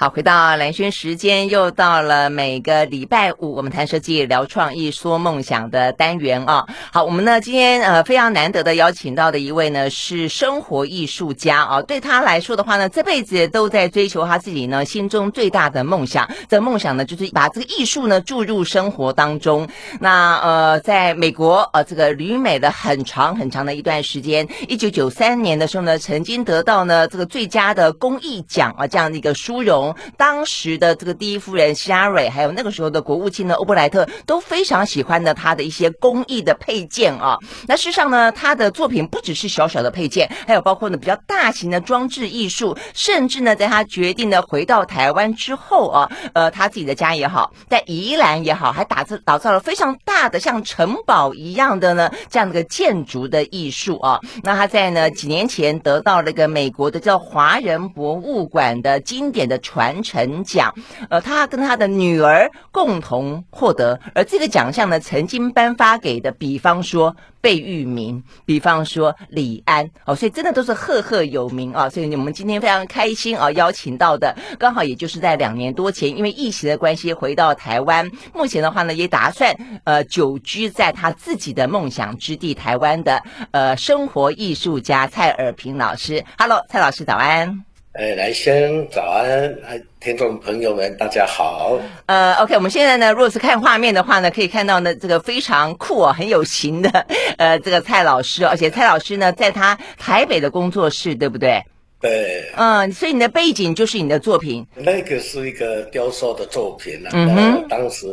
[0.00, 6.64] 好，回到蓝轩时间，又到了每个礼拜五，我们谈设计、聊创意、说梦想的单元啊。
[6.92, 11.82] 好，我们呢今天呃非常难得的邀请到的一位呢是生活艺术家啊。
[11.82, 16.30] 对他来说的话呢，这辈子都在追求他自己呢心中最大的梦想。
[16.48, 19.66] 这梦想呢，就是把这个艺术呢注入生活当中。
[19.98, 29.87] 那呃，在美国呃这个旅美的很长很长的一段时间，一九九三年的时候呢，曾经得到呢这个最佳的公益奖啊这样的一个殊荣。
[30.16, 37.36] 当时的这个第一夫人希拉蕊，还有那个时候的国务卿呢欧布莱特都非常喜欢的他的一些工艺的配件啊。
[37.66, 54.20] 那事实上呢，他的作品不只是小小的配件，还有包括呢比较大型的装置艺术，甚至呢，在他决定呢回到台湾之后啊，呃，他自己的家也好，在宜兰也好，还打造打造了非常大的像城堡一样的呢这样的个建筑的艺术啊。
[54.42, 59.77] 那他在呢几年前得到了一个美国的叫华人博物馆的经典的传。
[59.78, 60.74] 传承奖，
[61.08, 87.67] 呃，他跟他的女儿共同获得，而这个奖项呢，曾经颁发给的，比方说贝聿铭，比方说李安，哦，所以真的都是赫赫有名啊，所以我们今天非常开心啊，邀请到的刚好也就是在两年多前，因为疫情的关系回到台湾，目前的话呢，也打算呃久居在他自己的梦想之地台湾的呃生活艺术家蔡尔平老师，Hello，蔡老师早安。
[87.98, 89.52] 哎，来生早安！
[89.98, 91.76] 听众朋友们，大家好。
[92.06, 96.88] 呃，OK，我们现在呢，如果是看画面的话呢，可以看到呢，这个非常酷哦，很有型的，
[97.38, 101.60] 呃，这个蔡老师，而且蔡老师呢，在他台北的工作室，对不对？
[102.00, 102.48] 对。
[102.54, 104.64] 嗯，所以你的背景就是你的作品。
[104.76, 107.10] 那个是一个雕塑的作品啊。
[107.12, 107.66] 嗯。
[107.68, 108.06] 当时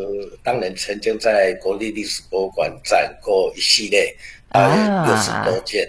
[0.43, 4.11] 当年曾经在国立历史博物馆展过一系列。
[4.55, 5.87] 啊，六十多件，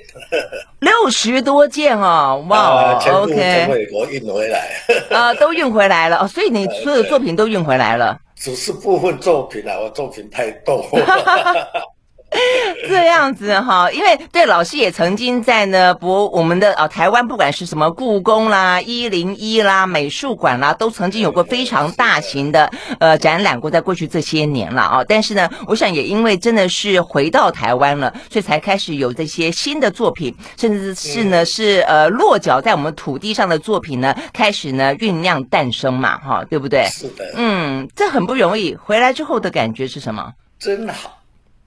[0.81, 4.71] 六十多件哦，哇，OK，从美国运回来，
[5.11, 10.87] 啊，都运回来了哦，所以你所有作品都运回来了，只是部分作品啊，我作品太多。
[10.93, 11.96] 了。
[12.89, 22.71] 这样子哈，因为对老师也曾经在呢博我们的啊台湾，不管是什么故宫啦、一零一啦、美术馆啦，都曾经有过非常大型的
[23.01, 25.05] 呃展览过，在过去这些年了啊。
[25.09, 36.87] 但是呢，我想也因为真的是回到台湾了，所以才开始有这些新的作品，甚至是呢是呃落脚在我们土地上的作品呢，开始呢酝酿诞生嘛，哈，对不对？
[36.93, 37.25] 是的。
[37.35, 38.75] 嗯，这很不容易。
[38.75, 40.33] 回来之后的感觉是什么？
[40.59, 41.19] 真好。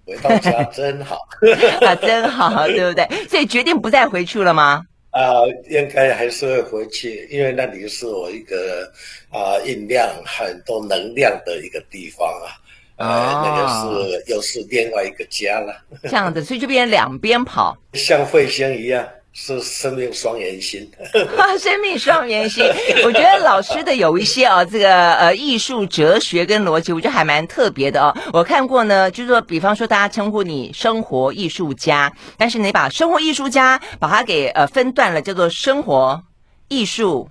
[0.09, 1.19] 回到家真好
[1.85, 3.07] 啊，真好，对不对？
[3.27, 4.83] 所以决定不再回去了吗？
[5.11, 8.91] 啊、呃，应该还是会回去，因为那里是我一个
[9.29, 12.57] 啊酝酿很多能量的一个地方啊。
[12.97, 15.73] 啊、那个是又是另外一个家了。
[16.03, 19.07] 这样子，所以就变两边跑， 像彗星一样。
[19.41, 20.87] 是生命双元心，
[21.57, 22.63] 生命双元心。
[23.05, 28.15] 我觉得老师的有一些啊， 这个呃艺术哲学跟逻辑，我觉得还蛮特别的哦。
[28.33, 36.21] 我看过呢，就是说，比方说大家称呼你生活艺术家，但是你把生活艺术家把它给呃分段了，叫做生活
[36.67, 37.27] 艺术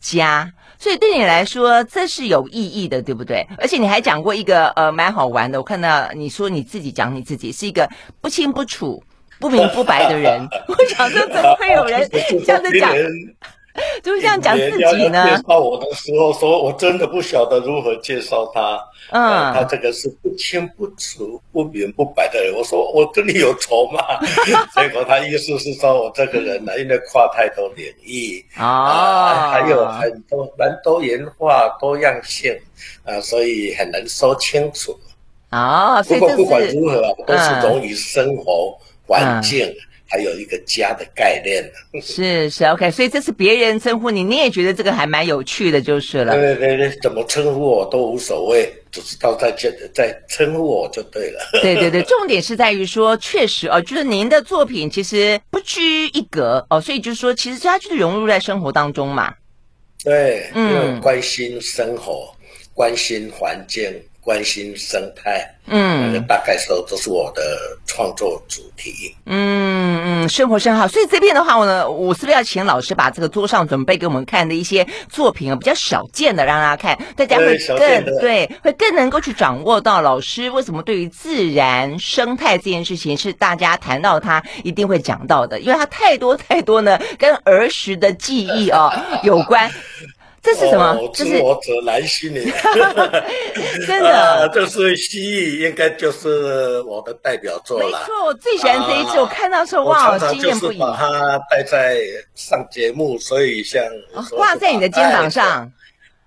[0.00, 3.44] 家，所以对你来说这是有意义的，对不对？
[3.58, 7.88] 而且你还讲过一个呃蛮好玩的，我看到你说你自己讲你自己是一个
[8.20, 9.02] 不清不楚。
[9.40, 12.92] 不明不白的人， 我想说怎么会有人这样子讲，
[14.02, 15.24] 就是这样讲自己呢？
[15.24, 18.78] 介绍我的时候，说我真的不晓得如何介绍他。
[19.12, 22.54] 嗯，他这个是不清不楚、不明不白的人。
[22.54, 24.00] 我说我跟你有仇吗？
[24.76, 32.56] 结果他意思是说我这个人呢，因为跨太多领域啊，还有很多蛮多元化、多样性
[33.04, 34.96] 啊，所以很难说清楚。
[35.48, 38.78] 啊，不过不管如何，都是融于生活。
[39.10, 39.76] 环境、嗯、
[40.06, 41.68] 还有一个家的概念，
[42.00, 46.32] 是是 OK，所以这是别人称呼你，你也觉得这个还蛮有趣的，就是了。
[46.32, 51.40] 对对对，怎么称呼我都无所谓，只知道在这在称呼我就对了。
[51.60, 59.34] 对对对， 重点是在于说，确实哦，就是您的作品其实不拘一格哦，所以就是说，其实它就是融入在生活当中嘛。
[60.04, 62.32] 对，嗯，关心生活，
[62.72, 63.92] 关心环境。
[64.30, 67.42] 关心生态，嗯，大概说都是我的
[67.84, 69.12] 创作主题。
[69.26, 70.86] 嗯嗯，生活真好。
[70.86, 88.92] 所以这边的话，我呢，我是不是要请老师把这个桌上准备给我们看的一些作品啊，比较少见的，让大家看，大家会更对，对，会更能够去掌握到老师为什么对于自然生态这件事情是大家谈到他一定会讲到的，因为他太多太多呢，跟儿时的记忆哦
[89.24, 89.68] 有关。
[90.42, 90.98] 这是什么？
[90.98, 92.50] 哦、知我者兰心你。
[93.86, 94.08] 真的，
[94.44, 97.86] 啊、就是蜥蜴，应该就是我的代表作了。
[97.86, 100.78] 没错，我最喜欢这一次，啊、我看到说哇，惊艳不已。
[100.78, 101.98] 把它带在
[102.34, 103.82] 上节目，所以像
[104.30, 105.70] 挂、哦、在你的肩膀上。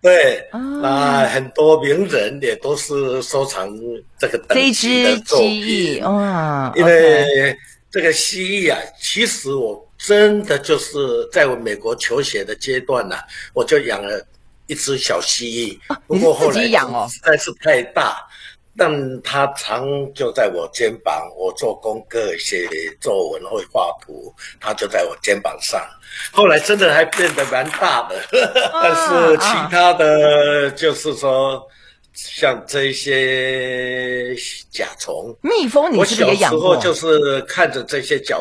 [0.01, 3.73] 对，那很多名人也都是收藏
[4.19, 6.03] 这个等级的作品。
[6.03, 7.57] 哇，因为
[7.89, 13.15] 这个蜥蜴啊，其实我真的就是在我美国求学的阶段呢，
[13.53, 14.23] 我就养了
[14.67, 15.95] 一只小蜥蜴。
[16.05, 18.17] 不过后来实在是太大。
[18.75, 19.85] 但它常
[20.15, 22.67] 就在我肩膀，我做功课、写
[22.99, 25.79] 作文会画图，它就在我肩膀上。
[26.31, 28.17] 后来真的还变得蛮大的，
[28.73, 31.61] 啊、但是其他的就是说，啊、
[32.15, 34.35] 像这些
[34.71, 36.69] 甲虫、蜜蜂，你是不是也养过？
[36.69, 38.39] 我小时候就是看着这些甲，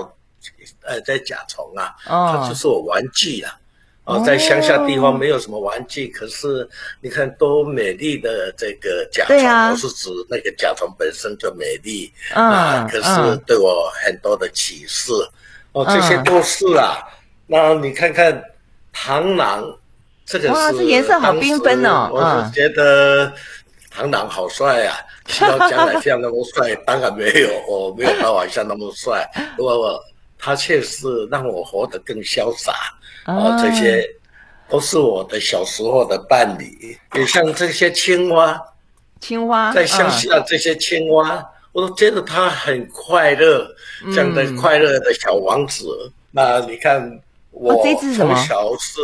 [0.85, 3.57] 呃，在甲虫啊，哦、它就是我玩具啊。
[4.05, 6.69] 哦，在乡下地方没有什么玩具，可是
[7.01, 9.37] 你看多美丽的这个甲虫，
[9.71, 15.13] 我是指那个甲虫本身就美丽啊，可是对我很多的启示。
[15.71, 16.99] 哦，这些都是啊。
[17.47, 18.43] 那你看看
[18.93, 19.65] 螳螂，
[20.27, 22.11] 这个是哇，这颜色好缤纷哦。
[22.13, 23.33] 我是觉得
[23.97, 29.25] 螳螂好帅啊，希望将来像那么帅，当然没有，我没有办法像那么帅，
[29.57, 30.03] 不过
[30.43, 32.73] 他却是让我活得更潇洒。
[33.25, 34.05] 啊，这些
[34.69, 38.61] 都是我的小时候的伴侣，也像这些青蛙，
[39.21, 43.65] 青蛙在乡下这些青蛙，我都觉得他很快乐，
[44.07, 45.87] 这样的快乐的小王子。
[46.33, 47.21] 那你看，
[47.53, 47.77] 我
[48.17, 49.01] 从小是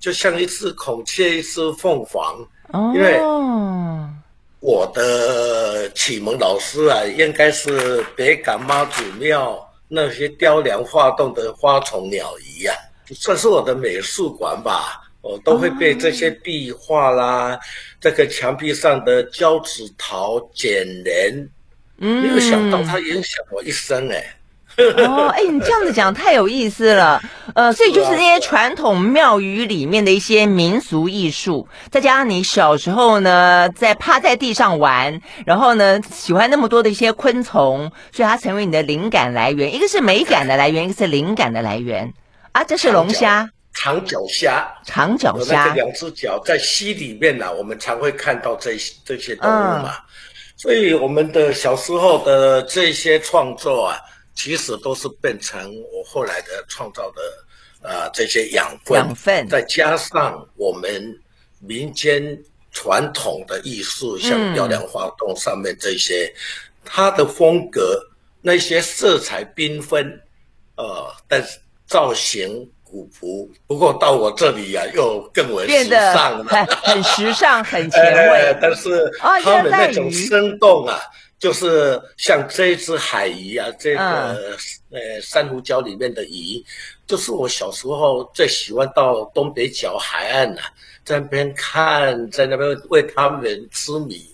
[0.00, 2.34] 就像一只孔雀，一只凤凰，
[2.72, 2.92] 哦。
[2.92, 3.20] 因为
[4.58, 12.72] 我的启蒙老师啊，应该是北港妈祖庙那些雕梁画栋的花虫鸟鱼呀。
[13.14, 17.60] 算是我的美术馆吧，我都会被这些壁画啦，哦、
[18.00, 21.48] 这个墙壁上的胶纸陶剪黏，
[21.98, 24.24] 嗯，没有想到它影响我一生哎。
[25.06, 27.20] 哦，哎，你这样子讲太有意思了，
[27.54, 42.12] 呃，所以就是那些传统庙宇里面的一些民俗艺术，再加上你小时候呢在趴在地上玩，然后呢喜欢那么多的一些昆虫，所以它成为你的灵感来源，一个是美感的来源，一个是灵感的来源。
[42.52, 49.94] 啊，这是龙虾，长脚虾，长脚虾，那个两只脚在溪里面呢、啊，我们常会看到这些这些动物嘛。
[49.96, 50.02] 嗯、
[50.56, 53.96] 所以我们的小时候的这些创作啊，
[54.34, 61.18] 其实都是变成我后来的创造的啊、呃、这些养分，养分，再加上我们
[61.60, 62.38] 民间
[62.70, 66.40] 传统的艺术，像雕梁画栋上面这些，嗯、
[66.84, 68.00] 它的风格
[68.40, 70.20] 那些色彩缤纷，
[70.76, 71.58] 呃，但是。
[71.84, 78.56] 造型古朴，不过到我这里呀、啊，又更为时尚了，很很时尚，很 前卫。
[78.62, 80.98] 但是他们那种生动啊，
[81.42, 84.36] 就是像这一只海鱼啊，这个、嗯、
[84.92, 86.64] 呃珊瑚礁里面的鱼，
[87.04, 90.62] 就是我小时候最喜欢到东北角海岸啊，
[91.04, 94.24] 在那边看，在那边喂它们吃米。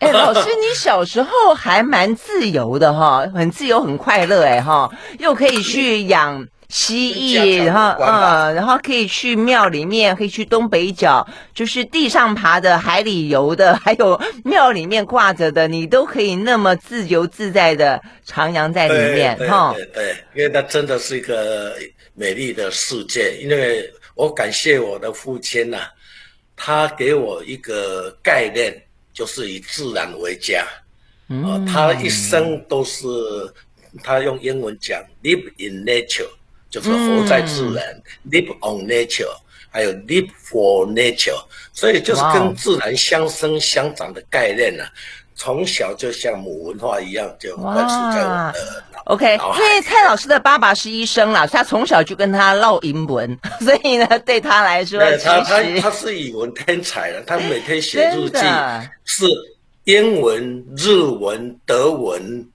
[0.00, 6.44] 哎，老师，你小时候还蛮自由的哈，很自由，很快乐哎哈，又可以去养。
[6.70, 19.74] 蜥蜴，然后嗯，然后可以去庙里面，可以去东北角，就是地上爬的、海里游的，还有庙里面挂着的，你都可以那么自由自在的徜徉在里面，哈。
[19.74, 21.74] 对，对，对，因为那真的是一个
[22.14, 23.36] 美丽的世界。
[23.42, 25.90] 因为我感谢我的父亲呐、啊，
[26.54, 28.72] 他给我一个概念，
[29.12, 30.64] 就是以自然为家。
[31.28, 33.08] 嗯、呃，他一生都是
[34.04, 36.28] 他用英文讲 “live in nature”。
[36.70, 39.26] 就是活在自然，嗯，live on nature，
[39.70, 41.34] 还有 live for nature，
[41.72, 44.90] 所以就是跟自然相生相长的概念呢，啊，
[45.34, 58.38] 从小就像母文化一样，就灌输在我的脑 OK，因为蔡老师的爸爸是医生啦，他从小就跟他唠英文， 所以呢，对他来说，他他他是语文天才了，他每天写日记
[59.04, 59.26] 是
[59.84, 62.46] 英文、日文、德文。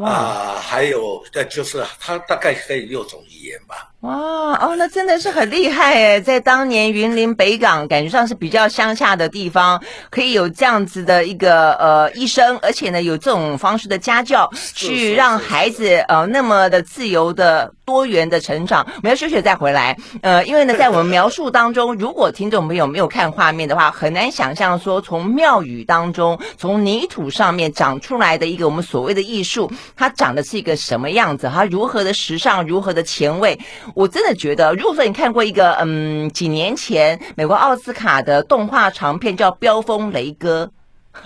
[0.00, 3.91] 啊，还有，那就是他大概可以六种语言吧。
[4.02, 4.16] 哇
[4.60, 6.20] 哦，那真的是很厉害诶！
[6.20, 9.80] 在当年云林北港，感觉上是比较乡下的地方，
[10.10, 18.84] 可以有这样子的一个呃医生，而且呢有这种方式的家教，去让孩子呃那么的自由的多元的成长。
[18.96, 31.48] 我们要休息再回来，呃，因为呢在我们描述当中，如果听众朋友没有看画面的话，很难想象说从庙宇当中，从泥土上面长出来的一个我们所谓的艺术，它长的是一个什么样子？
[31.54, 33.56] 它如何的时尚，如何的前卫？
[33.94, 40.70] 我真的觉得，如果说你看过一个嗯几年前美国奥斯卡的动画长片叫《飙风雷哥》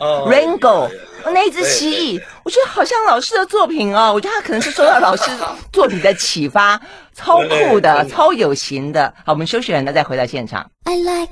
[0.05, 0.91] 哦，Rango，
[1.33, 5.31] 那一只蜥蜴，我觉得好像老师的作品哦，我觉得他可能是受到老师
[5.73, 6.81] 作品的启发，
[7.15, 9.15] 超酷的，超有型的。
[9.25, 10.69] 好，我们休息完了再回到现场。
[10.85, 11.31] I like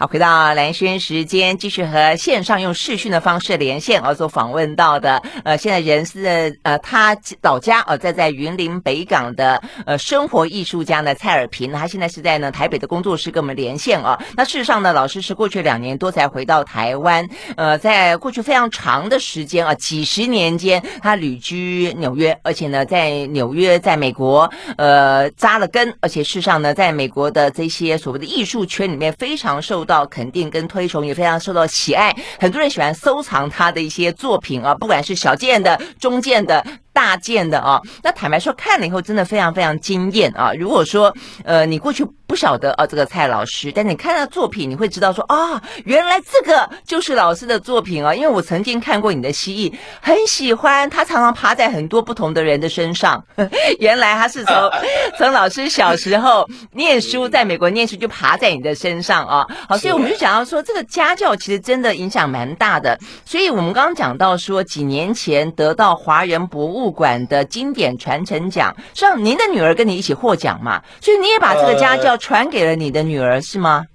[0.00, 14.16] 好，回到蓝轩时间，继续和线上用视讯的方式连线而做访问到的，呃，现在人是呃，他老家呃，在在云林北港的呃生活艺术家呢蔡尔平，他现在是在呢台北的工作室跟我们连线啊。
[14.36, 29.87] 那事实上呢，老师是过去两年多才回到台湾，呃，在过去非常长的时间啊，几十年间，他旅居纽约，而且呢，在纽约，在美国呃扎了根，而且事实上呢，在美国的这些所谓的艺术圈里面非常受。
[29.88, 36.64] 到肯定跟推崇，也非常受到喜爱，很多人喜欢收藏他的一些作品啊，不管是小件的、中件的。
[36.90, 40.52] 大件的啊，那坦白说，看了以后真的非常非常惊艳啊！
[40.58, 41.14] 如果说
[41.44, 48.14] 呃，你过去不晓得啊，这个蔡老师，但你看他作品，你会知道说啊，原来这个就是老师的作品啊！
[48.14, 53.24] 因为我曾经看过你的蜥蜴，很喜欢，他常常爬在很多不同的人的身上。
[53.80, 54.54] 原来他是从
[55.16, 59.46] 从老师小时候念书，在美国念书就爬在你的身上啊！
[59.66, 62.98] 好，所以我们就讲到说，这个家教其实真的影响蛮大的。
[63.24, 73.86] 所以我们刚刚讲到说，几年前得到华人博物馆的经典传承奖，像您的女儿跟你一起获奖嘛，所以你也把这个家教传给了你的女儿，呃、是吗？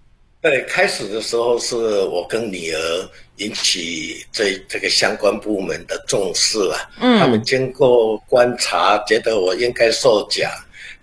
[0.42, 10.50] 对，开始的时候是我跟女儿引起这这个相关部门的重视啊，嗯，他们经过观察，觉得我应该受奖，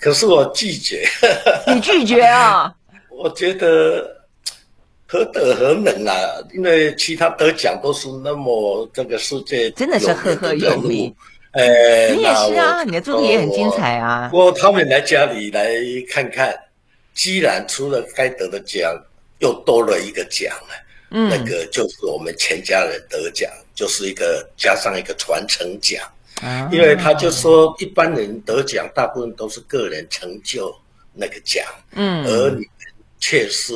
[0.00, 1.06] 可是我拒绝。
[1.72, 2.74] 你拒绝啊？
[3.10, 4.16] 我觉得。
[5.12, 6.14] 何德何能啊！
[6.54, 11.12] 因为其他得奖都是那么这个世界真的是赫赫有名。
[11.50, 14.28] 哎，你也是啊，你的作品也很精彩啊。
[14.30, 15.68] 不过他们来家里来
[16.08, 16.54] 看看，
[17.14, 18.94] 既然除了该得的奖，
[19.38, 20.72] 又多了一个奖啊。
[21.10, 26.02] 嗯，那个就是我们全家人得奖，就是一个加上一个传承奖。
[26.42, 30.74] 啊，因为他就说一般人得奖，大部分都是个人成就
[31.12, 31.64] 那个奖。
[31.92, 32.64] 嗯，而你
[33.18, 33.72] 却是。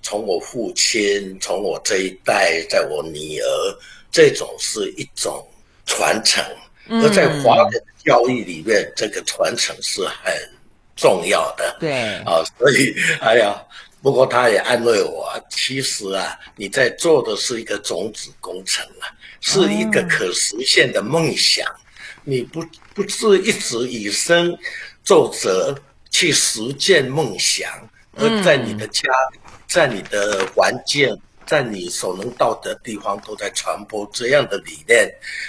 [0.00, 3.78] 从我父亲，从我这一代，在我女儿，
[4.10, 5.46] 这种是一种
[5.84, 6.42] 传承。
[6.88, 10.32] 而在华人教育里面，这个传承是很
[10.98, 11.76] 重要的。
[11.80, 13.56] 对啊，所以哎呀，
[14.02, 19.08] 不过他也安慰我，其实啊，你在做的是一个种子工程啊，
[19.40, 21.64] 是一个可实现的梦想。
[22.24, 22.62] 你不
[22.92, 24.54] 不是一直以身
[25.04, 25.74] 作则
[26.10, 27.70] 去实践梦想，
[28.16, 29.38] 而在你的家里。
[29.68, 31.14] 在你的环境，
[31.44, 35.06] 在你所能到的地方，都在传播这样的理念，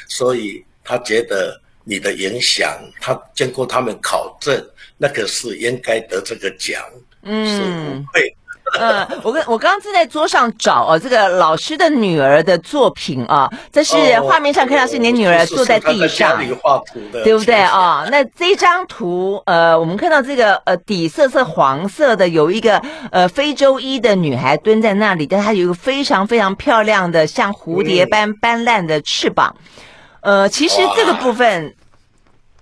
[0.09, 4.61] 所以他觉得你的影响，他经过他们考证，
[4.99, 6.79] 那个是应该得这个奖，
[7.23, 8.35] 嗯，是不会。
[8.79, 18.05] 嗯， 我跟我刚刚正在桌上找哦，这个老师的女儿的作品啊，这是画面上看到是你女儿坐在地上，画图的，对不对啊？
[18.11, 22.79] 那这张图，呃，我们看到这个呃底色是黄色的，有一个
[23.11, 29.55] 呃非洲裔的女孩蹲在那里，但她有一个非常非常漂亮的像蝴蝶般斑斓的翅膀。
[30.21, 31.73] 呃，其实这个部分，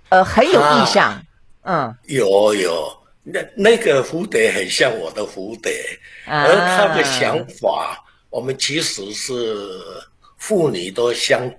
[0.08, 1.20] 呃，很有意象。
[1.68, 2.92] 嗯，有有。
[3.30, 5.84] 那那个蝴蝶很像我的蝴蝶，
[6.24, 9.34] 而他的想法，我们其实是
[10.38, 11.50] 妇女都相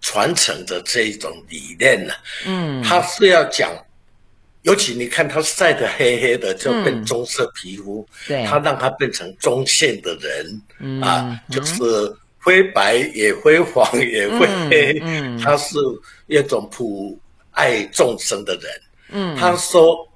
[0.00, 2.14] 传承的这种理念呢。
[2.44, 3.72] 嗯，他是要讲，
[4.62, 11.82] 尤其你看他晒得黑黑的，就变棕色皮肤，对，他让他变成中性的人，啊，就是
[12.38, 15.02] 灰白也灰黄也灰黑，
[15.42, 15.76] 他是
[16.28, 17.18] 一种普
[17.50, 18.80] 爱众生的人。
[19.10, 20.06] 嗯，他说。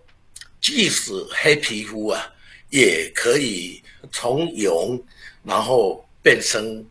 [0.63, 2.31] 即使黑皮肤啊，
[2.69, 3.83] 也可以
[4.13, 5.03] 从蛹，
[5.43, 6.85] 然后变成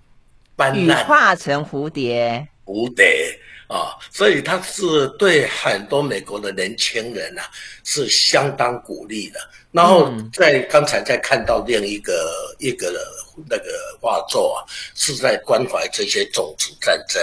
[0.55, 0.73] 斑
[1.05, 2.47] 化成蝴蝶。
[2.65, 7.45] 蝴蝶啊，所以他是对很多美国的年轻人啊，
[7.83, 9.39] 是相当鼓励的。
[9.71, 12.91] 然后在刚才在看到另一个一个
[13.47, 13.65] 那个
[14.01, 14.65] 画作啊，
[14.95, 17.21] 是在关怀这些种族战争，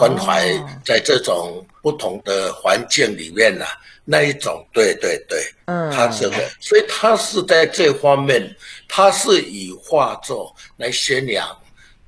[0.00, 0.52] 关怀
[0.84, 3.68] 在这种不同的环境里面啊。
[4.08, 8.54] 那一种，对对对，嗯，他这个，所以他是在这方面，
[8.88, 11.44] 他是以画作来宣扬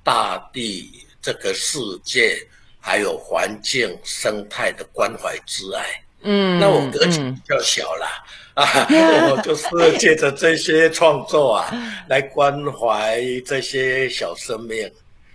[0.04, 2.38] 大地这个世界
[2.78, 5.84] 还有环境生态的关怀之爱。
[6.22, 8.24] 嗯，那我格局比较小啦，
[8.54, 9.66] 嗯、啊， 我就是
[9.98, 11.74] 借着这些创作啊，
[12.08, 14.88] 来关怀这些小生命。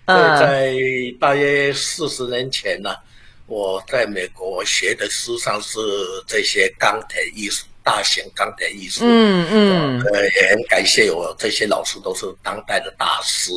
[0.05, 0.73] 嗯，在
[1.19, 3.03] 大约四十年前呢、啊。
[3.45, 5.79] 我在美国学的实际上是
[6.25, 9.01] 这些钢铁艺术，大型钢铁艺术。
[9.03, 13.51] 嗯嗯，呃，也很感谢我这些老师都是当代的大师。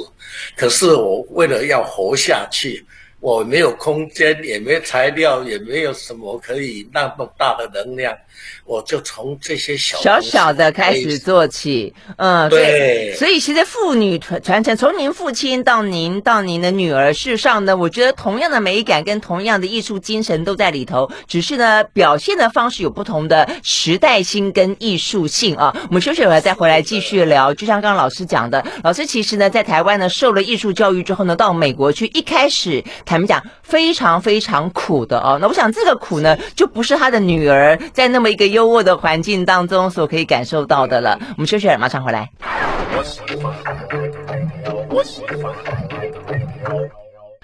[0.56, 2.84] 可是我为了要活下去，
[3.20, 8.16] 我没有空间，也没材料，也没有什么可以那么大的能量。
[8.64, 25.74] 我就从这些小小小的开始做起，嗯，对，所以其实妇女传传承，从您父亲到您到您的女儿，事实上呢，我觉得同样的美感跟同样的艺术精神都在里头，只是呢表现的方式有不同的时代性跟艺术性啊。
[25.88, 27.54] 我们休息会儿再回来继续聊。
[27.54, 35.38] 就像刚刚老师讲的，老师其实呢在台湾呢受了艺术教育之后呢，到美国去，一开始坦白讲非常非常苦的啊。
[35.40, 38.46] 那我想这个苦呢，就不是他的女儿在那么一个。
[38.46, 41.18] 优渥的环境当中所可以感受到的了。
[41.30, 42.30] 我们休息，马上回来。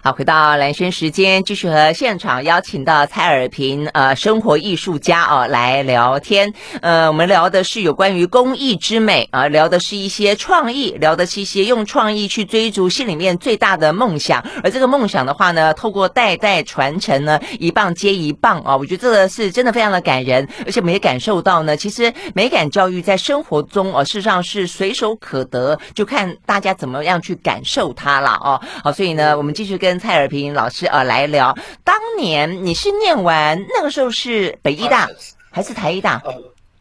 [0.04, 6.52] 好，回到蓝轩时间，继续和现场邀请到蔡尔平，呃，生活艺术家哦，来聊天。
[6.80, 14.44] 呃，我们聊的是有关于工艺之美啊，聊的是一些创意，聊的是一些用创意去追逐心里面最大的梦想。
[14.64, 28.60] 而这个梦想的话呢，透过代代传承呢，一棒接一棒啊，我觉得这个是真的非常的感人，而且我们也感受到呢，其实美感教育在生活中哦，事实上是随手可得，就看大家怎么样去感受它了哦。
[28.82, 29.91] 好，所以呢，我们继续跟。
[29.92, 35.06] 跟蔡尔平老师呃来聊，当年你是念完那个时候是北医大
[35.50, 36.22] 还是台医大？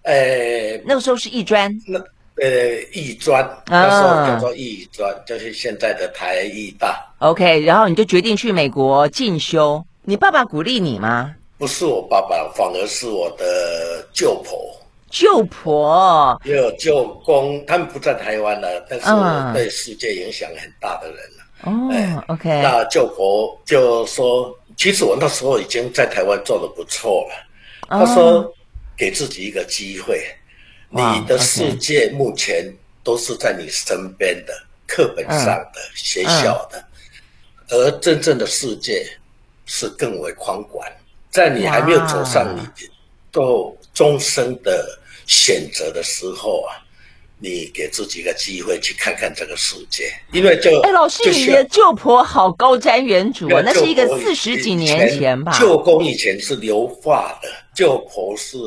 [0.04, 2.00] 呃，那个时候是艺专，那
[2.42, 7.06] 呃艺专，那时候叫做艺专，就是现在的台艺大。
[7.18, 11.36] OK，然后你就决定去美国进修，你爸爸鼓励你吗？
[11.58, 14.58] 不是我爸爸，反而是我的舅婆。
[15.10, 21.18] 舅婆，也有舅公，他们不在台湾了，但是对世界影响很大的人。
[21.64, 27.36] 哦，OK，那舅婆就说，其实我那时候已经在台湾做的不错了。
[27.88, 28.52] 他说，
[28.98, 30.24] 给自己一个机会，
[30.90, 32.66] 你的世界目前
[33.04, 34.54] 都是在你身边的
[34.88, 36.84] 课本上的学校的，
[37.70, 39.06] 而真正的世界
[39.66, 40.88] 是更为宽广，
[41.30, 42.62] 在你还没有走上你
[43.32, 46.82] 做终身的选择的时候啊。
[47.44, 53.64] 你给自己一个机会去看看这个世界，因为就哎，老师，你的舅婆好高瞻远瞩啊！
[53.66, 55.52] 那是一个四十几年前吧？
[55.60, 58.58] 舅公以前是留法的，舅婆是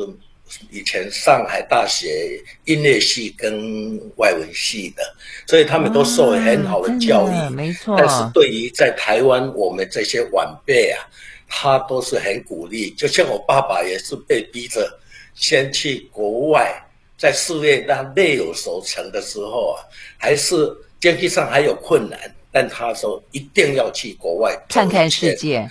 [0.69, 5.01] 以前上海大学音乐系跟外文系的，
[5.47, 7.95] 所以他们都受了很好的教育，啊、没错。
[7.97, 10.99] 但是对于在台湾我们这些晚辈啊，
[11.47, 12.89] 他都是很鼓励。
[12.91, 14.99] 就像我爸爸也是被逼着
[15.33, 16.81] 先去国外。
[17.17, 19.83] 在事业他略有所成的时候啊，
[20.17, 20.55] 还是
[20.99, 22.19] 经济上还有困难，
[22.51, 25.67] 但他说一定要去国外看看世界。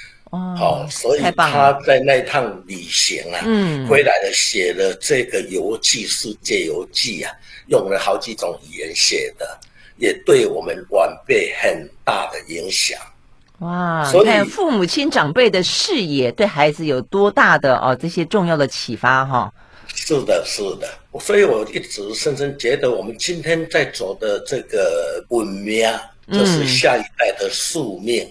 [0.59, 7.31] 好、哦，所以他在那趟旅行啊，嗯，回来了写了这个游记《世界游记》啊，
[7.69, 9.59] 用了好几种语言写的，
[9.97, 12.99] 也对我们晚辈很大的影响。
[13.61, 19.53] 哇，所以看父母亲长辈的视野对孩子有多大的哦这些重要的启发哈。
[19.95, 20.89] 是的，是的，
[21.21, 25.89] 所以我一直深深觉得，我们今天在走的这个文明，
[26.33, 28.29] 就是下一代的宿命。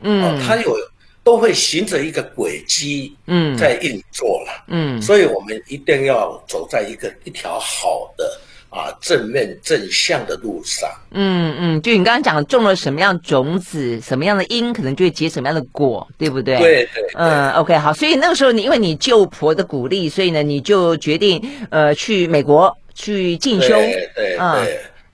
[0.00, 0.76] 嗯，哦、它有
[1.24, 4.64] 都会循着一个轨迹，嗯，在运作了。
[4.68, 8.40] 嗯，所以我们一定要走在一个一条好的。
[8.70, 16.58] 啊，正面正向的路上，嗯嗯，就你刚刚讲种了什么样种子，什么样的因，可能就会结什么样的果，对不对？
[16.58, 24.66] 对对，对，嗯，OK，好，所以那个时候你因为你舅婆的鼓励，所以呢，你就决定呃去美国去进修，对对，嗯。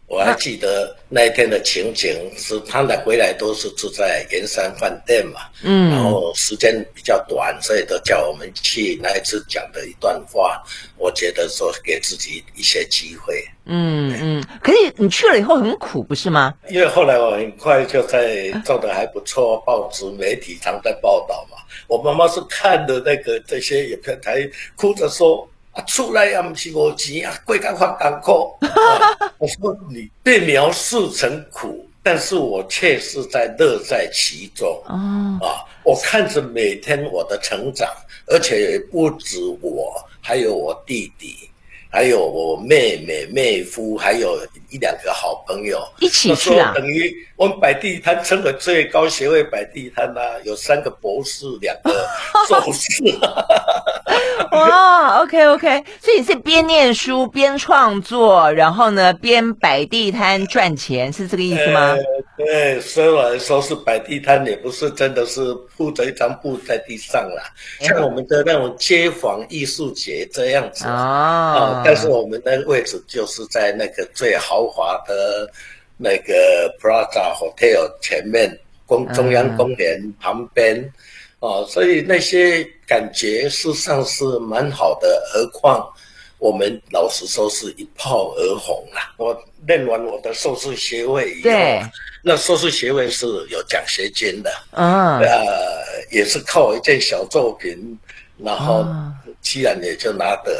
[0.07, 10.62] 对我还记得那一天的情景，是他们回来都是住在圆山饭店嘛，嗯，然后时间比较短，所以都叫我们去那一次讲的一段话，
[10.99, 14.45] 我觉得说给自己一些机会，嗯嗯。
[14.62, 16.55] 可是你去了以后很苦，不是吗？
[16.69, 21.57] 因为后来我很快就在做的还不错，报纸媒体常在报道嘛。
[21.88, 25.49] 我妈妈是看的那个这些影片，才哭着说。
[25.74, 28.56] 啊，出来也不是无钱啊，过甲发艰苦。
[29.38, 34.68] 我说你被描述成苦，但是我却是在乐在其中。
[34.87, 37.88] 哦，啊，我看着每天我的成长，
[38.26, 41.50] 而且也不止我，还有我弟弟，
[41.94, 44.37] 还有我妹妹、妹夫，还有
[44.68, 46.72] 一两个好朋友一起去啊。
[46.74, 52.04] 等于我们摆地摊成了最高学位摆地摊呐、啊，有三个博士，两个
[52.48, 53.00] 硕士。
[54.50, 61.92] 哇，OK OK，所以你是边念书边创作，然后呢边摆地摊赚钱，是这个意思吗？
[61.92, 67.42] 呃、对，虽然说是摆地摊，也不是真的是铺着一张布在地上啦，
[67.81, 71.83] 像我们的那种街坊艺术节这样子啊、哦。
[71.85, 75.51] 但是我们的位置就是在那个最豪华的
[75.97, 78.59] 那个 Plaza Hotel 前面。
[78.87, 80.92] 公中央公园旁边，
[81.38, 85.27] 哦，所以那些感觉事实上是蛮好的。
[85.33, 85.90] 何况
[86.38, 89.09] 我们老实说是一炮而红啊！
[89.16, 89.35] 我
[89.66, 91.83] 念完我的硕士学位以后，对
[92.24, 97.98] 那硕士学位是有奖学金的，嗯，呃，也是靠一件小作品，
[98.38, 98.82] 然后。
[98.87, 100.52] 嗯居然也就拿的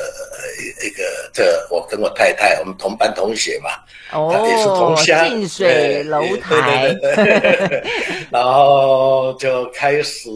[0.85, 3.71] 一个，这我跟我太太，我们同班同学嘛，
[4.13, 7.85] 哦，也是同乡，近水楼台，对对对对
[8.31, 10.29] 然后就开始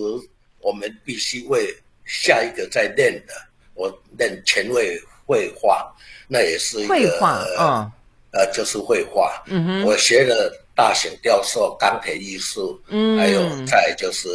[0.61, 1.69] 我们必须为
[2.07, 3.35] 下一个在练的，
[3.75, 5.87] 我练前卫绘画，
[6.27, 7.93] 那也是一个绘画，嗯，
[8.33, 14.29] 呃，就是绘画，嗯哼，我学了大型雕塑、钢铁艺术，嗯，还有再就是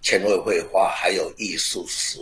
[0.00, 2.20] 前卫绘画，还有艺术史。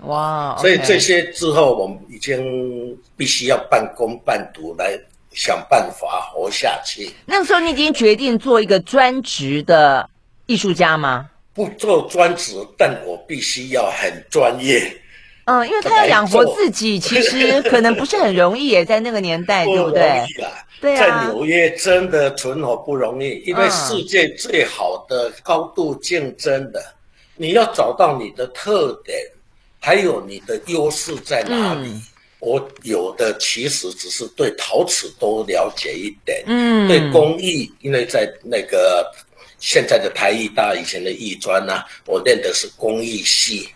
[0.00, 0.56] 哇！
[0.58, 4.98] 所以这些之后，我们已经必须要半工半读来
[5.32, 7.12] 想办法活下去。
[7.24, 10.10] 那个时候，你已经决定做一个专职的
[10.46, 11.30] 艺术家吗？
[11.54, 15.00] 不做专职，但我必须要很专业。
[15.44, 20.24] 嗯，因为他要养活自己，其实可能不是很容易耶，在那个年代， 对不对？
[20.80, 26.82] 对啊，在纽约真的存活不容易，因为世界最好的、高度竞争的，
[27.36, 29.16] 你要找到你的特点。
[29.84, 31.88] 还有你的优势在哪里？
[31.88, 32.02] 嗯、
[32.38, 39.04] 我有的其实只是对陶瓷多了解一点，嗯，对工艺，因为在那个
[39.58, 43.68] 现在的台艺大以前的艺专呐，我练的是工艺系，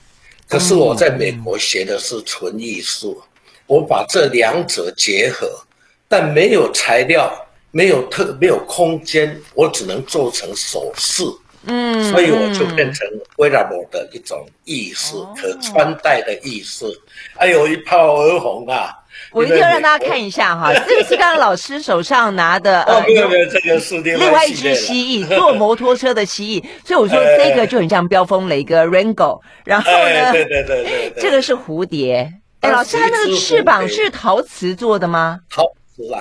[0.49, 5.49] 可是我在美国学的是纯艺术，嗯、我把这两者结合，
[6.09, 7.33] 但没有材料，
[7.71, 11.25] 没有特，没有空间，我只能做成首饰。
[11.69, 13.05] 嗯，所以我就变成
[13.39, 16.87] wearable 的一种艺术，哦、可穿戴的艺术，
[17.39, 18.95] 哎呦，一炮而红啊！
[19.33, 35.41] 我一定要让大家看一下哈，这个是刚刚老师手上拿的， 哦，没有没有，这个是另外，一只蜥蜴， 坐摩托车的蜥蜴，所以我说这个就很像飙风雷哥 Rango，然后呢，对对对对，这个是蝴蝶，哎，老师，它那个翅膀是陶瓷做的吗？
[35.51, 36.21] 陶瓷啊。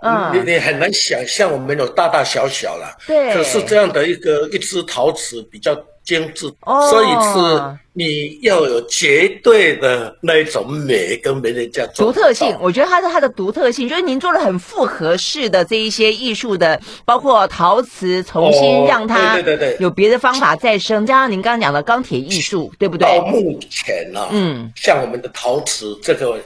[0.00, 5.76] 嗯，你你很难想象，我们有大大小小了，对，可是这样的一个一只陶瓷比较
[6.08, 12.56] 精致，哦，所以是你要有绝对的那一种美跟别人家独特性。
[12.62, 23.06] 我觉得它是它的独特性，就是您做了很复合式的这一些艺术的，包括陶瓷重新让它对对对有别的方法再生，加上您刚刚讲的钢铁艺术，对不对？
[23.06, 26.40] 到目前呢，嗯，像我们的陶瓷这个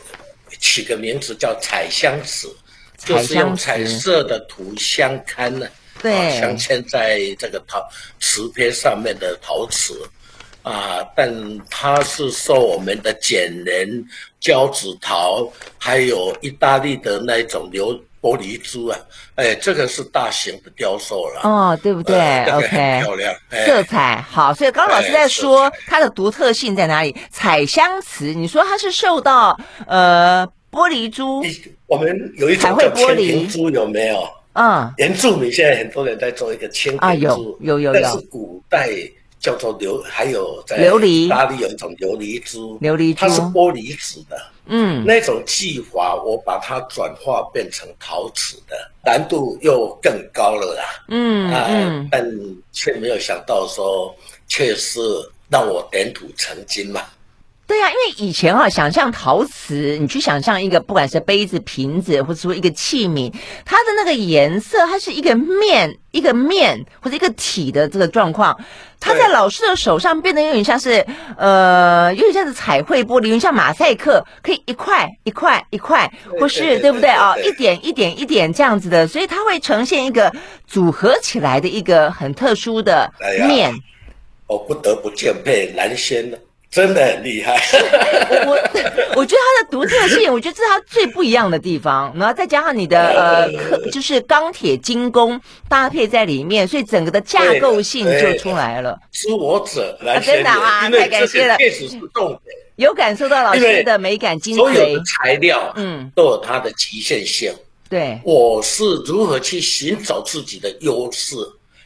[0.59, 2.53] 起个名字叫彩香瓷。
[3.05, 5.67] 就是用彩色的土镶嵌呢，
[6.03, 7.83] 对，镶嵌在这个陶
[8.21, 9.95] 瓷片上面的陶瓷，
[10.63, 11.33] 啊，但
[11.71, 13.89] 它是受我们的剪黏
[14.41, 18.99] 交趾陶，还有意大利的那种流玻璃珠啊，
[19.37, 27.17] 哎，这个是大型的雕塑了，哦，对不对、呃、？OK，漂亮，哎、色彩好，所以刚刚老师在说它的独特性在哪里？
[27.31, 30.47] 彩香瓷，你说它是受到呃。
[30.73, 31.45] 玻璃珠，
[31.87, 34.27] 我们有一种叫千坪珠，有没有？
[34.55, 38.01] 嗯，原住民现在很多人在做一个千坪珠，有有有有。
[38.01, 38.91] 但是古代
[39.41, 41.29] 叫做琉，还有在琉璃。
[41.29, 43.21] 大利有一种琉璃珠，琉璃珠。
[43.21, 44.37] 它是玻璃质的，
[44.67, 52.25] 嗯，那种技法我把它转化变成陶瓷的，难度又更高了啦，嗯嗯，但
[52.73, 54.15] 却没有想到说，
[54.49, 55.01] 却是
[55.51, 57.03] 让我点土成金嘛。
[57.73, 63.33] 对呀、啊，因为以前哈、啊，想象陶瓷，你去想象一个，不管是杯子、瓶子，或者说一个器皿，
[63.65, 68.55] 它的那个颜色，它是一个面、一个面或者一个体的这个状况，
[69.01, 71.03] 它在老师的手上变得有点像是，
[71.39, 77.35] 呃，有点像是彩绘玻璃，有点像马赛克，可以一块一块一块，或是对不对啊？
[77.39, 80.31] 一点一点一点这样子的，所以它会呈现一个
[80.67, 83.11] 组合起来的一个很特殊的
[83.49, 83.73] 面。
[83.73, 83.75] 哎、
[84.47, 86.39] 我不得不敬佩蓝仙了。
[86.73, 87.55] 真的很厉害，
[88.47, 88.59] 我
[89.15, 92.11] 我觉得它的独特性，我觉得这是它最不一样的地方。
[92.17, 98.99] 然后再加上你的 呃，就是钢铁精工搭配在里面，所以整个的架构性就出来了。
[99.13, 101.59] 是我者来真的啊，太感谢了。
[101.59, 104.59] 确实是重点，有感受到老师的美感精髓。
[104.59, 107.53] 所有的材料，嗯，都有它的极限性。
[107.91, 111.37] 对，我是如何去寻找自己的优势？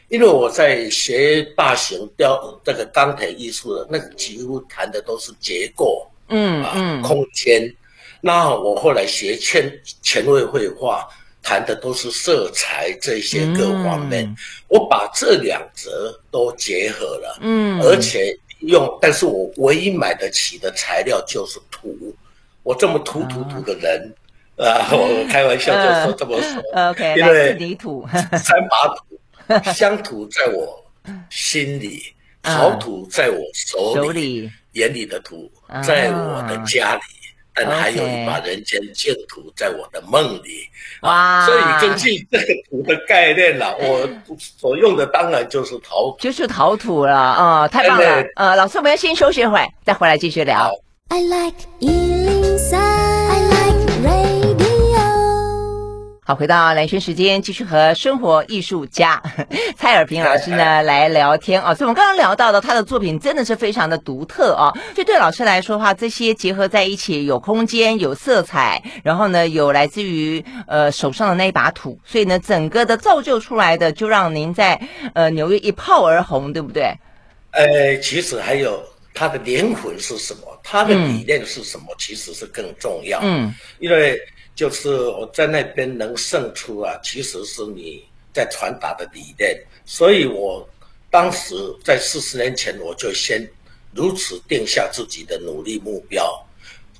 [0.09, 7.73] 因为我在学大型雕这个钢铁艺术的，那个几乎谈的都是结构，嗯嗯，空间。
[8.21, 11.07] 那我后来学前前卫绘画，
[11.43, 14.25] 谈的都是色彩这些各方面。
[14.25, 14.35] 嗯、
[14.67, 21.95] 我把这两者都结合了，嗯，而且用，但是我唯一买得起的材料就是土。
[22.63, 24.13] 我这么土土土的人，
[24.57, 28.05] 啊，啊，我开玩笑就说这么说， 呃、OK，因为泥土，
[28.39, 29.03] 三把土。
[29.73, 30.83] 乡土在我
[31.29, 32.03] 心里，
[32.41, 35.51] 陶土在我手里，手里眼里的土
[35.83, 37.01] 在我的家里。
[37.59, 40.59] 但还有一把人间净土在我的梦里，
[41.01, 41.43] 哇！
[41.43, 44.07] 所以根据这个土的概念了，我
[44.37, 47.67] 所用的当然就是陶土，就是陶土了啊、哦！
[47.67, 50.71] 太棒了，呃，老师，我们要先休息一会儿，再回来继续聊。
[51.09, 51.57] I like
[56.27, 59.23] 好，回到蓝轩时间，继续和生活艺术家
[59.79, 61.73] 蔡尔平老师呢 来聊天啊。
[61.73, 64.69] 所以，我们刚刚聊到的他的作品真的是非常的独特啊。
[64.93, 74.77] 所以，对老师来说的话，这些结合在一起，有空间，有色彩，然后呢，有来自于呃手上的那一把土，所以呢，整个的造就出来的，就让您在
[75.13, 76.93] 呃纽约一炮而红，对不对？
[77.51, 83.17] 呃，其实还有他的灵魂是什么，他的理念是什么，嗯、其实是更重要。
[83.23, 84.19] 嗯，因为。
[84.57, 89.55] 就是我在那边能胜出啊，其实是你在传达的理念。
[89.85, 90.67] 所以我
[91.11, 93.47] 当时在四十年前，我就先
[93.93, 96.43] 如此定下自己的努力目标，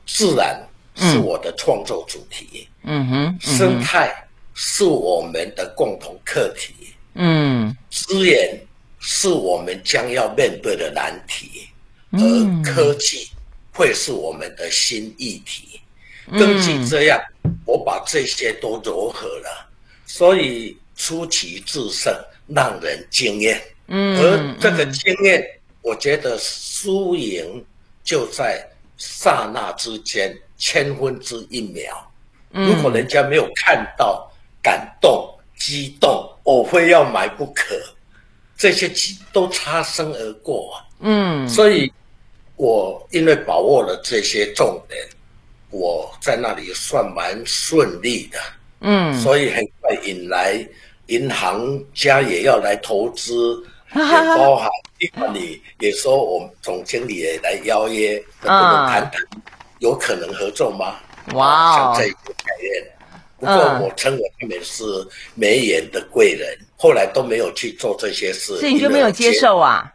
[0.06, 0.64] 自然
[0.96, 2.68] 是我的创作主题。
[2.84, 4.14] 嗯哼，生态
[4.54, 6.76] 是我们的共同课题。
[7.16, 8.56] 嗯，资源
[9.00, 11.68] 是我们将要面对的难题，
[12.12, 12.22] 而
[12.64, 13.28] 科技
[13.74, 15.82] 会是我们的新议题。
[16.34, 17.20] 根据这样。
[17.68, 19.70] 我把这些都糅合了，
[20.06, 22.12] 所以出奇制胜，
[22.48, 23.62] 让人惊艳。
[23.88, 25.46] 嗯，而这个经验，
[25.82, 27.64] 我觉得输赢
[28.06, 28.66] 就在
[28.98, 32.10] 刹那之间，千分之一秒。
[32.52, 34.32] 如果人家没有看到
[34.64, 37.76] 感动、激动，我非要买不可，
[38.58, 38.90] 这些
[39.34, 40.82] 都擦身而过。
[41.02, 41.92] 嗯，所以
[42.56, 45.06] 我因为把握了这些重点。
[45.80, 48.40] 我在那里算蛮顺利的，
[48.82, 50.68] 嗯，所以很快引来
[51.06, 53.64] 银行家也要来投资，
[53.94, 59.22] 也包含蒂凡尼也说我们总经理也来邀约，能不能谈谈
[59.78, 60.96] 有可能合作吗？
[61.36, 62.92] 哇，像这一个概念。
[63.40, 64.84] 不过我称为他们是
[65.36, 69.94] 没眼的贵人，后来都没有去做这些事，所以你就没有接受啊？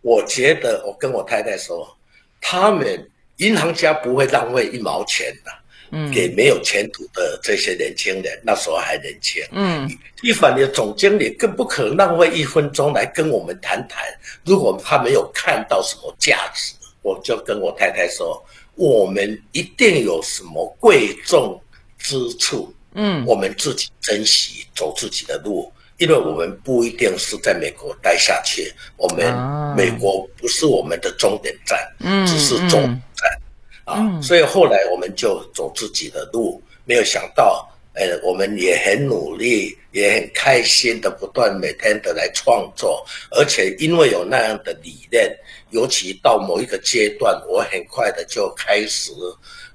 [0.00, 1.96] 我觉得我跟我太太说，
[2.40, 3.10] 他们。
[3.38, 5.50] 银行家不会浪费一毛钱的，
[5.90, 9.90] 嗯，给没有前途的这些年轻人，那时候还年轻，嗯，
[10.22, 14.04] 一凡尼的总经理更不可能浪费一分钟来跟我们谈谈。
[14.44, 18.42] 如果他没有看到什么价值，我就跟我太太说，
[18.76, 21.60] 我们一定有什么贵重
[21.98, 25.72] 之处，嗯，我们自己珍惜，走自己的路。
[25.98, 29.32] 因为我们不一定是在美国待下去，我们
[29.76, 33.40] 美国不是我们的终点站，嗯，只是终点站，
[33.84, 45.34] 啊，所以后来我们就走自己的路，没有想到，呃，我们也很努力，也很开心的不断每天的来创作，而且因为有那样的理念，
[45.70, 49.12] 尤其到某一个阶段，我很快的就开始。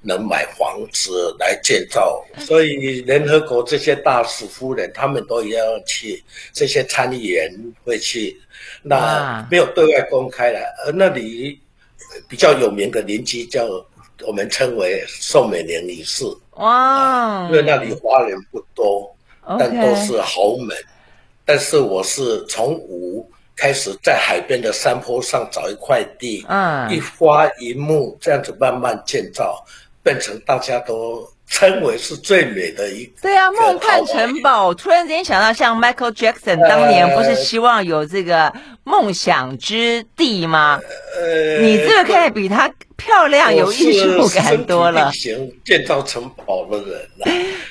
[0.02, 7.52] 能买房子来建造，所以联合国这些大使夫人他们都一样去，这些参议员
[7.84, 8.34] 会去，
[8.82, 10.58] 那没有对外公开了。
[10.86, 11.60] 而那里
[12.30, 13.66] 比较有名的邻居叫
[14.22, 16.24] 我们称为宋美龄女士，
[16.60, 19.14] 哇，因为那里花园不多，
[19.58, 20.76] 但都是豪门。
[21.44, 29.64] 但是我是从无开始，在海边的山坡上找一块地，嗯，一花一木这样子慢慢建造。
[30.02, 33.12] 变成大家都称为是最美的一个。
[33.20, 34.72] 对啊，梦幻城堡。
[34.72, 38.50] 突然间想到，像 Michael Jackson 当年不是希望有这个
[38.82, 40.80] 梦想之地吗？
[41.18, 42.66] 呃，你这个可以比他
[43.00, 45.10] 漂亮，有艺术感多了。
[45.12, 47.26] 行，建造城堡的人 呐，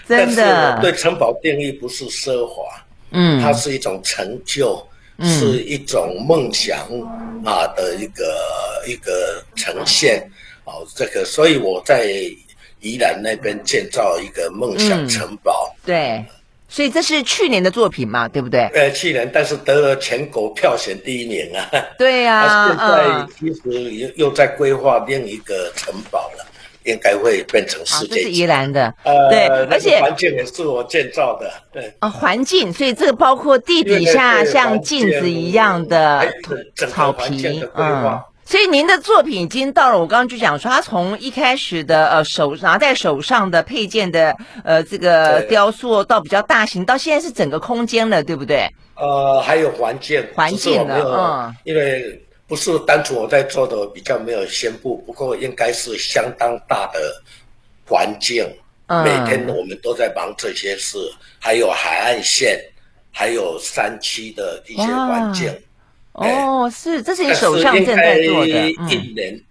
[0.07, 0.79] 真的。
[0.81, 2.63] 对城堡定义不是奢华，
[3.11, 4.81] 嗯，它是一种成就，
[5.21, 6.79] 是一种梦想
[7.45, 10.21] 啊的一个一个呈现。
[10.65, 12.11] 哦，这个，所以我在
[12.81, 15.73] 宜兰那边建造一个梦想城堡。
[15.77, 16.25] 嗯、对，
[16.69, 18.61] 所以这是去年的作品嘛，对不对？
[18.75, 21.67] 呃，去年，但是得了全国票选第一名啊。
[21.97, 22.67] 对呀、啊，
[23.39, 26.45] 现在其实又又在规划另一个城堡了，
[26.83, 28.15] 应该会变成世界级。
[28.15, 31.51] 这是宜兰的，呃，对，而且环境也是我建造的。
[31.73, 36.31] 对啊，环境，所以这个包括地底下像镜子一样的
[36.87, 38.21] 草皮，嗯。
[38.49, 48.67] 所以您的作品已经到了，我刚刚就讲说，他从一开始的呃手拿在手上的配件的呃这个雕塑，到比较大型，到现在是整个空间了，对不对？
[48.95, 56.99] 呃，还有环境，环境的，嗯，因为不是单纯我在做的，比较没有宣布，不过应该是相当大的
[57.85, 58.43] 环境，
[58.87, 60.97] 嗯，每天我们都在忙这些事，
[61.37, 62.59] 还有海岸线，
[63.11, 65.55] 还有山区的一些环境。
[66.19, 68.71] 哦，是，这是你手上正在做的。
[68.89, 69.43] 一年、嗯、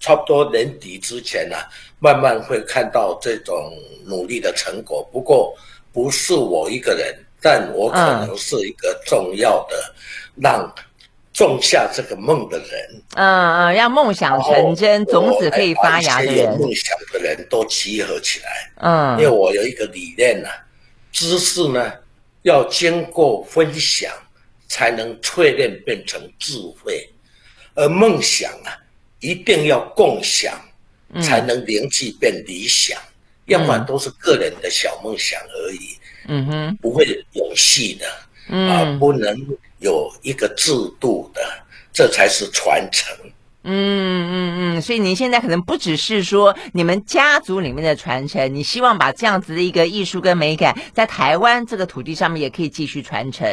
[0.00, 1.68] 差不多年底之前呢、啊，
[1.98, 3.72] 慢慢会看到这种
[4.06, 5.06] 努力的成果。
[5.12, 5.54] 不过
[5.92, 9.94] 不是我一个人，但我可能是一个重要的，
[10.36, 10.74] 让
[11.34, 13.02] 种下这个梦的人。
[13.14, 16.44] 嗯嗯，让梦想成真，种子可以发芽的人。
[16.44, 18.70] 有梦想的人都集合起来。
[18.76, 20.56] 嗯，因为我有一个理念呢、啊，
[21.12, 21.92] 知识呢
[22.42, 24.10] 要经过分享。
[24.68, 27.08] 才能淬炼变成智慧，
[27.74, 28.76] 而梦想啊，
[29.20, 30.60] 一定要共享，
[31.22, 32.98] 才能凝聚变理想。
[33.00, 33.12] 嗯、
[33.46, 35.98] 要不然都是个人的小梦想而已。
[36.28, 38.06] 嗯哼，不会有戏的。
[38.50, 39.34] 嗯，啊，不能
[39.78, 41.40] 有一个制度的，
[41.92, 43.16] 这才是传承。
[43.70, 53.46] 嗯嗯嗯，所以您现在可能不只是说你们家族里面的传承，你希望把这样子的一个艺术跟美感，在台湾这个土地上面也可以继续传承。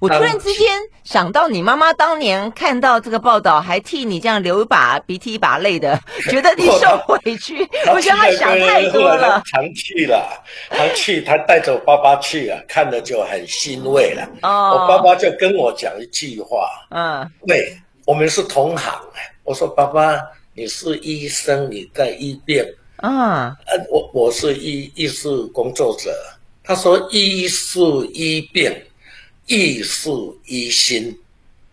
[0.00, 0.68] 我突然之间
[1.02, 5.98] 想到，你妈妈当年看到这个报道，还替你这样流一把鼻涕一把泪的，
[6.30, 7.66] 觉得你受委屈。
[7.90, 9.42] 我觉得她想太多了。
[9.46, 14.28] 常去了，常去，他带着我爸爸去了，看了就很欣慰了。
[14.42, 18.92] 哦，我爸爸就跟我讲一句话，嗯，对，我们是同行。
[19.44, 20.18] 我说：“爸爸，
[20.54, 22.64] 你是医生，你在医病
[22.96, 23.54] 啊？
[23.66, 26.10] 呃，我我是医艺术工作者。
[26.62, 28.74] 他说：医术医病，
[29.46, 31.14] 艺术医心。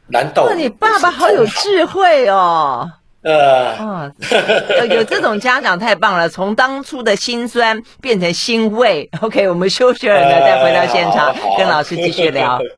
[0.08, 0.48] 难道？
[0.50, 2.86] 那你爸爸好有智慧哦！
[3.22, 4.12] 呃，哦，
[4.90, 9.10] 有这种家长太棒了，从当初的辛酸变成欣慰。
[9.22, 12.60] OK，我们休息了呢，再回到现场，跟老师继续聊。”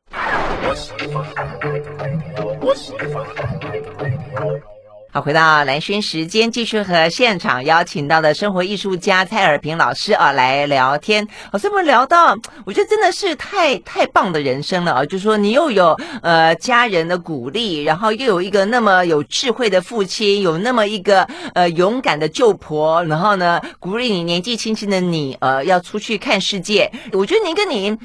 [5.14, 11.24] 好，回到蓝轩时间，继续和现场邀请到的生活艺术家蔡尔平老师啊来聊天。
[11.52, 15.04] 好，这么聊到，我觉得真的是太太棒的人生了啊！
[15.04, 21.22] 就是说，你又有呃家人的鼓励，然后又有一个那么有智慧的父亲，有那么一个
[21.54, 26.90] 呃勇敢的舅婆，然后呢鼓励你年纪轻轻的你呃要出去看世界。
[27.12, 27.96] 我觉得您跟您。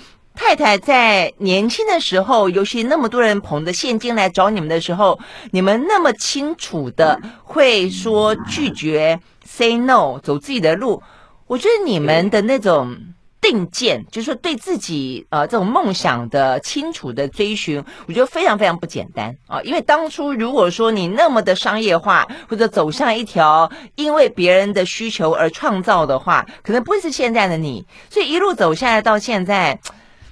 [0.42, 5.20] 太太在年轻的时候，尤其那么多人捧着现金来找你们的时候，
[5.52, 11.04] 你们那么清楚的会说拒绝，say no，走自己的路。
[11.46, 12.98] 我觉得你们的那种
[13.42, 19.62] 定见，就是说对自己呃这种梦想的清楚的追寻，我觉得非常非常不简单啊。
[19.62, 27.86] 因为当初如果说你那么的商业化，或者走向一条因为别人的需求而创造的话，可能不会是现在的你。
[28.10, 29.78] 所以一路走下来到现在。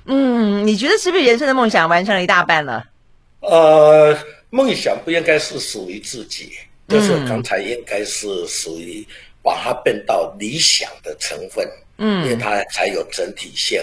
[0.08, 2.84] 嗯，你觉得是不是人生的梦想完成了一大半了？
[3.42, 4.18] 呃，
[4.50, 6.54] 梦想不应该是属于自己，
[6.88, 9.06] 就是刚才应该是属于
[9.44, 11.68] 把它变到理想的成分，
[11.98, 13.82] 嗯，因为它才有整体性。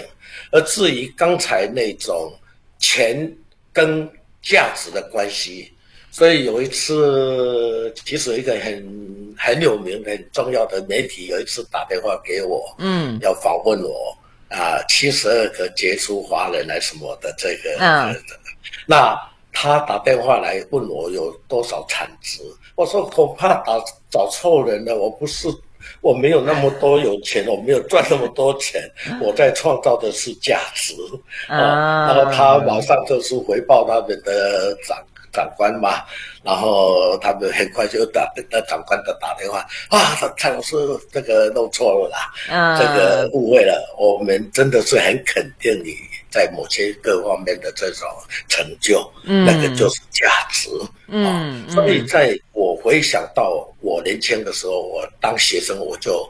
[0.51, 2.33] 而至于刚才那种
[2.79, 3.31] 钱
[3.71, 4.07] 跟
[4.41, 5.71] 价值的关系，
[6.11, 14.17] 所以有一次，其实一个很很有名、很重要的媒体有一次打电话给我，嗯，要访问我。
[14.55, 18.15] 啊，七十二个杰出华人来什么的这个，嗯，
[18.85, 19.19] 那
[19.51, 22.41] 他打电话来问我有多少产值，
[22.75, 23.77] 我说恐怕打
[24.09, 25.49] 找错人了，我不是，
[25.99, 28.81] 我没有那么多有钱，我没有赚那么多钱，
[29.21, 30.93] 我在创造的是价值，
[31.51, 34.97] 啊，然后他马上就是回报他们的长
[35.35, 36.03] 长官嘛。
[36.43, 40.75] 然后他们很快就打那长官的打电话啊，蔡老师
[41.11, 43.83] 这个弄错了啦，嗯，这个误会了。
[43.97, 45.95] 我们真的是很肯定你
[46.29, 48.07] 在某些各方面的这种
[48.47, 50.69] 成就，嗯，那个就是价值，
[51.07, 56.29] 嗯，啊，所以在我回想到我年轻的时候，我当学生我就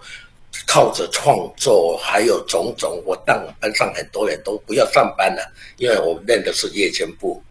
[0.65, 5.43] 靠着创作还有种种，我当班上很多人都不要上班了，
[5.75, 7.43] 因为我们练的是夜间部。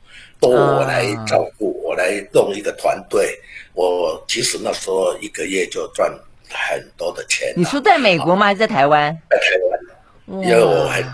[0.44, 3.38] 都我来照顾，我来弄一个团队。
[3.72, 6.08] 我其实那时候一个月就赚
[6.48, 7.52] 很多的钱。
[7.56, 8.46] 你说在美国吗？
[8.46, 9.16] 还是在台湾？
[9.28, 11.04] 在台湾，因为我很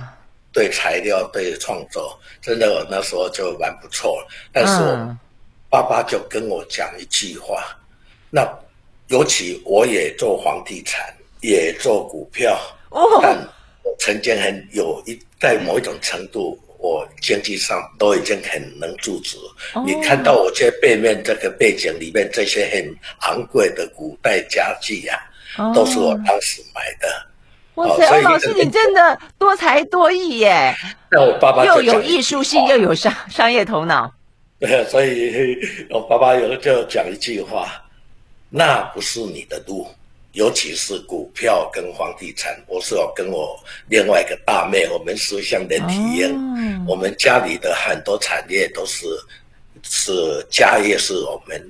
[0.53, 4.23] 对材料、对创作，真的我那时候就蛮不错。
[4.53, 5.16] 但是我
[5.71, 7.64] 爸爸就跟我讲一句话，
[8.29, 8.46] 那
[9.09, 12.61] 尤其我也做房地产，也做股票，
[13.23, 13.38] 但
[13.83, 16.59] 我曾经很有一在某一种程度。
[16.81, 19.38] 我经济上都已经很能自主。
[19.74, 19.85] Oh.
[19.85, 25.20] 你看到我这背面这个背景里面这些很昂贵的古代家具呀、
[25.56, 25.74] 啊，oh.
[25.74, 27.26] 都是我当时买的。
[27.74, 30.74] 哇塞，欧老师，你真的多才多艺耶！
[31.10, 34.12] 那我爸爸又有艺术性，又有商商业头脑。
[34.58, 35.56] 对， 所以
[35.88, 37.70] 我爸爸有就讲一句话：
[38.50, 39.87] 那不是你的路。
[40.33, 43.58] 尤其是股票跟房地产，我是要跟我
[43.88, 49.06] 另外一个大妹，我们是相连体婴，我们家里的很多产业都是
[49.83, 51.60] 是家业是我们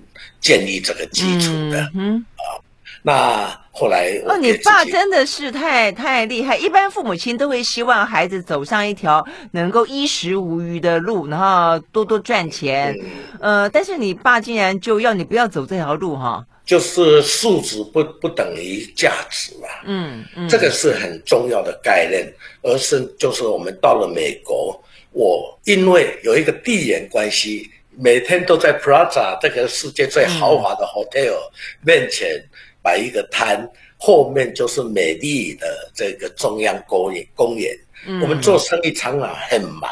[0.41, 1.91] 建立这个基础的。
[1.95, 2.61] 嗯啊，
[3.03, 6.55] 那后来哦，你爸真的是太太厉害。
[6.59, 12.95] 一般父母亲都会希望孩子走上一条能够衣食无余的路，然后多多赚钱。
[13.41, 16.45] 嗯、呃，但是你爸竟然就要你不要走这条路哈。
[16.71, 27.69] 就是数值不不等于价值嘛，嗯，嗯，这个是很重要的概念，而是就是我们到了美国，我因为有一个地缘关系，
[27.99, 31.41] 每天都在 Plaza 这个世界最豪华的 hotel
[31.85, 32.41] 面前
[32.81, 33.69] 摆一个摊，
[33.99, 37.77] 后面就是美丽的这个中央公园公园，
[38.23, 39.91] 我们做生意常常很忙，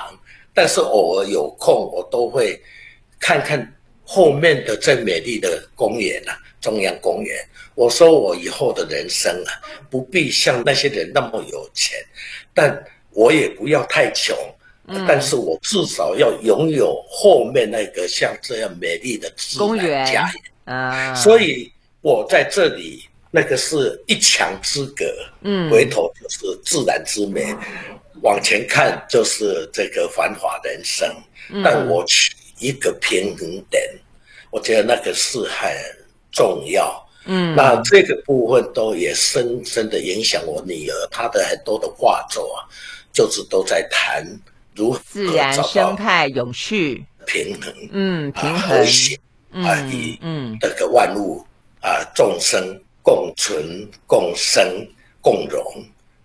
[0.54, 2.56] 但是偶尔有空，我都会
[3.18, 3.58] 看看
[4.04, 6.38] 后面的最美丽的公园啊。
[6.60, 7.36] 中央公园，
[7.74, 9.50] 我说我以后的人生啊，
[9.88, 11.96] 不必像那些人那么有钱，
[12.52, 14.36] 但我也不要太穷，
[14.88, 20.74] 嗯、但是我至少要拥有后面那个像这样美丽的自然家园。
[20.76, 21.14] 啊。
[21.14, 25.04] 所以我在这里那个是一墙之隔，
[25.42, 27.58] 嗯，回头就是自然之美，嗯、
[28.22, 31.08] 往前看就是这个繁华人生，
[31.50, 33.88] 嗯、但我取一个平衡点，
[34.50, 35.70] 我觉得那个是很。
[36.38, 42.62] 重要，嗯，那这个部分都也深深的影响我女儿，她的很多的画作啊，
[43.12, 44.24] 就是都在谈
[44.76, 47.04] 如何自然生态永续。
[47.26, 48.78] 平衡，嗯，平衡。
[48.78, 49.18] 和谐
[49.52, 50.56] 啊，与嗯。
[50.60, 51.44] 这个万物
[51.80, 54.64] 啊众生共存共生
[55.20, 55.60] 共荣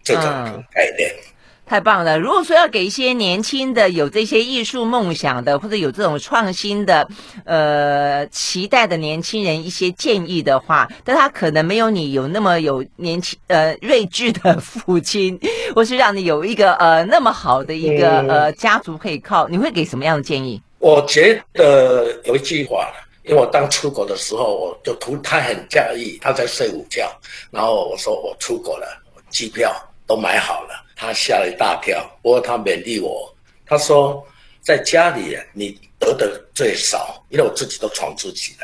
[0.03, 0.23] 这种
[0.71, 1.09] 概念。
[1.09, 1.32] 嗯
[1.65, 2.19] 太棒了！
[2.19, 7.07] 如果说要给一些年轻的有这些艺术梦想的，或者有这种创新的，
[7.45, 15.39] 呃，期待的年轻人一些建议的话，但他可能没有你有那么有年轻呃睿智的父亲，
[15.73, 20.61] 或是让你有一个呃那么好的一个呃家族可以靠，你会给什么样的建议？
[20.79, 22.91] 我觉得有一句话，
[23.23, 27.09] 因为我当出国的时候，我就图他很在意，他在睡午觉，
[27.49, 29.73] 然后我说我出国了，机票
[30.05, 30.83] 都买好了。
[31.03, 33.29] 他吓了一大跳，不过他勉励我，
[33.65, 34.25] 他说
[34.63, 38.63] ：“在家里你得的最少，因为我自己都闯自己的。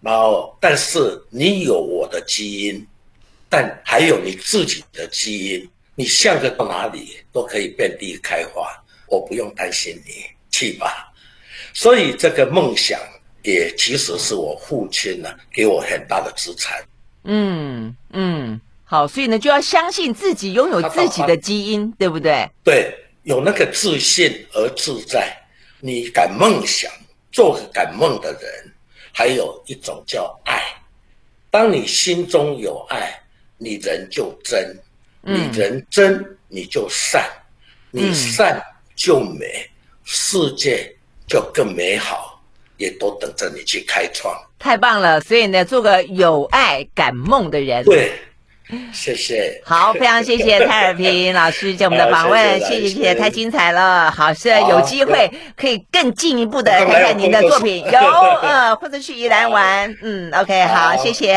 [0.00, 0.98] 然后，但是
[1.30, 2.84] 你有我的基因，
[3.48, 8.68] 但还有你自己的基因，你向着到哪里都可以遍地开花。
[9.06, 11.14] 我不用担心你，去吧。
[11.72, 13.00] 所以这个梦想
[13.44, 16.84] 也其实是我父亲呢给我很大的资产。
[17.22, 22.48] 嗯嗯。”好，所以呢，就要相信自己拥有自己的基因，对不对？
[22.62, 25.36] 对，有那个自信而自在。
[25.80, 26.88] 你敢梦想，
[27.32, 28.72] 做个敢梦的人，
[29.12, 30.62] 还有一种叫爱。
[31.50, 33.12] 当你心中有爱，
[33.58, 34.78] 你人就真，
[35.20, 37.28] 你人真，你就善，
[37.90, 38.62] 嗯、你善
[38.94, 39.68] 就美，
[40.04, 40.94] 世界
[41.26, 42.40] 就更美好，
[42.76, 44.32] 也都等着你去开创。
[44.60, 45.20] 太棒了！
[45.22, 47.84] 所以呢，做个有爱敢梦的人。
[47.84, 48.12] 对。
[48.92, 54.10] 谢谢，好，非常谢谢蔡尔平老师对我们的访问，谢谢谢谢，太精彩了。
[54.10, 58.00] 好，是有机会可以更进一步的 看看您的作品，有
[58.42, 61.36] 呃，或者去宜兰玩，嗯，OK，好，谢谢。